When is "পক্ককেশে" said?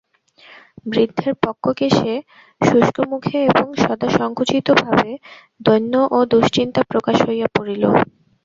1.43-2.13